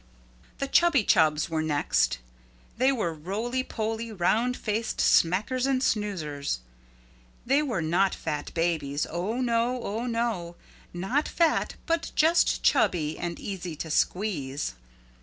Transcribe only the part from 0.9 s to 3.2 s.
Chubs were next. They were